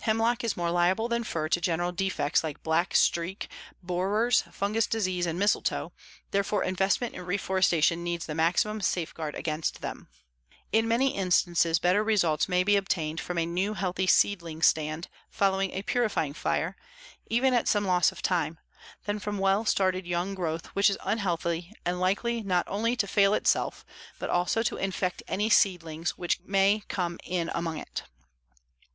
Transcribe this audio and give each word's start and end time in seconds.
Hemlock 0.00 0.42
is 0.42 0.56
more 0.56 0.70
liable 0.70 1.06
than 1.06 1.22
fir 1.22 1.50
to 1.50 1.60
general 1.60 1.92
defects 1.92 2.42
like 2.42 2.62
black 2.62 2.94
streak, 2.94 3.46
borers, 3.82 4.40
fungous 4.50 4.86
disease 4.86 5.26
and 5.26 5.38
mistletoe, 5.38 5.92
therefore 6.30 6.64
investment 6.64 7.14
in 7.14 7.26
reforestation 7.26 8.02
needs 8.02 8.24
the 8.24 8.34
maximum 8.34 8.80
safeguard 8.80 9.34
against 9.34 9.82
them. 9.82 10.08
In 10.72 10.88
many 10.88 11.14
instances 11.14 11.78
better 11.78 12.02
results 12.02 12.48
may 12.48 12.62
be 12.64 12.76
obtained 12.76 13.20
from 13.20 13.36
a 13.36 13.44
new 13.44 13.74
healthy 13.74 14.06
seedling 14.06 14.62
stand 14.62 15.08
following 15.28 15.72
a 15.72 15.82
purifying 15.82 16.32
fire, 16.32 16.74
even 17.26 17.52
at 17.52 17.68
some 17.68 17.84
loss 17.84 18.10
of 18.10 18.22
time, 18.22 18.58
than 19.04 19.18
from 19.18 19.36
well 19.36 19.66
started 19.66 20.06
young 20.06 20.34
growth 20.34 20.64
which 20.68 20.88
is 20.88 20.96
unhealthy 21.04 21.74
and 21.84 22.00
likely 22.00 22.42
not 22.42 22.64
only 22.66 22.96
to 22.96 23.06
fail 23.06 23.34
itself 23.34 23.84
but 24.18 24.30
also 24.30 24.62
to 24.62 24.78
infect 24.78 25.22
any 25.28 25.50
seedlings 25.50 26.16
which 26.16 26.40
may 26.40 26.82
come 26.88 27.18
in 27.24 27.50
among 27.54 27.76
it. 27.76 28.04